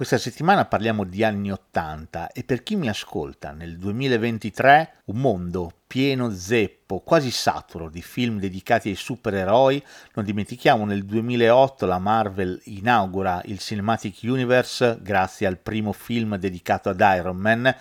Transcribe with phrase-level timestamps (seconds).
[0.00, 5.70] Questa settimana parliamo di anni Ottanta e per chi mi ascolta nel 2023 un mondo
[5.86, 9.84] pieno zeppo, quasi saturo di film dedicati ai supereroi.
[10.14, 16.88] Non dimentichiamo nel 2008 la Marvel inaugura il Cinematic Universe grazie al primo film dedicato
[16.88, 17.76] ad Iron Man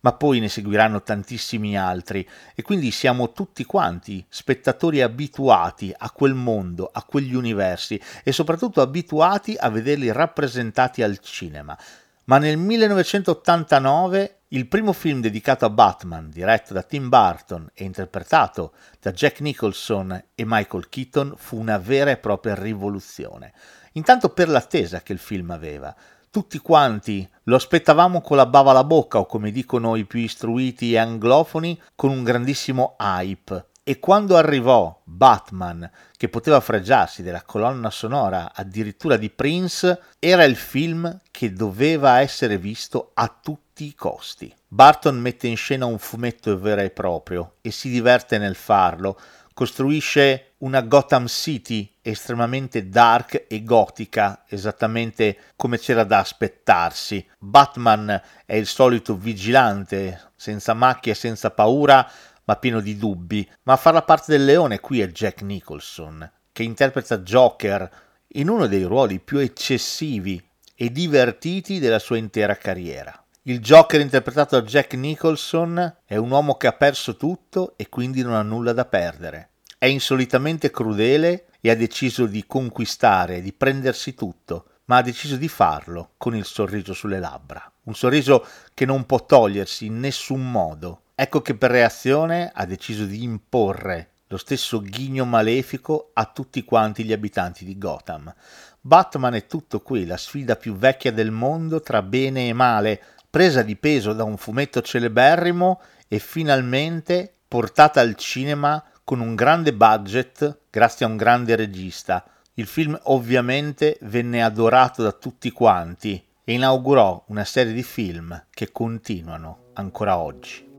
[0.00, 6.34] ma poi ne seguiranno tantissimi altri e quindi siamo tutti quanti spettatori abituati a quel
[6.34, 11.76] mondo, a quegli universi e soprattutto abituati a vederli rappresentati al cinema.
[12.24, 18.72] Ma nel 1989 il primo film dedicato a Batman, diretto da Tim Burton e interpretato
[19.00, 23.52] da Jack Nicholson e Michael Keaton, fu una vera e propria rivoluzione.
[23.92, 25.94] Intanto per l'attesa che il film aveva
[26.30, 30.92] tutti quanti lo aspettavamo con la bava alla bocca o come dicono i più istruiti
[30.92, 33.66] e anglofoni con un grandissimo hype.
[33.82, 40.54] E quando arrivò Batman, che poteva fregiarsi della colonna sonora addirittura di Prince, era il
[40.54, 44.54] film che doveva essere visto a tutti i costi.
[44.68, 49.18] Barton mette in scena un fumetto vero e proprio e si diverte nel farlo,
[49.60, 57.28] costruisce una Gotham City estremamente dark e gotica, esattamente come c'era da aspettarsi.
[57.38, 62.10] Batman è il solito vigilante, senza macchie, senza paura,
[62.44, 63.46] ma pieno di dubbi.
[63.64, 67.90] Ma a far la parte del leone qui è Jack Nicholson, che interpreta Joker
[68.28, 70.42] in uno dei ruoli più eccessivi
[70.74, 73.14] e divertiti della sua intera carriera.
[73.42, 78.22] Il Joker interpretato da Jack Nicholson è un uomo che ha perso tutto e quindi
[78.22, 79.49] non ha nulla da perdere.
[79.82, 85.48] È insolitamente crudele e ha deciso di conquistare, di prendersi tutto, ma ha deciso di
[85.48, 87.72] farlo con il sorriso sulle labbra.
[87.84, 91.04] Un sorriso che non può togliersi in nessun modo.
[91.14, 97.02] Ecco che per reazione ha deciso di imporre lo stesso ghigno malefico a tutti quanti
[97.02, 98.34] gli abitanti di Gotham.
[98.82, 103.00] Batman è tutto qui, la sfida più vecchia del mondo tra bene e male,
[103.30, 109.74] presa di peso da un fumetto celeberrimo e finalmente portata al cinema con un grande
[109.74, 112.24] budget grazie a un grande regista.
[112.54, 118.70] Il film ovviamente venne adorato da tutti quanti e inaugurò una serie di film che
[118.70, 120.69] continuano ancora oggi.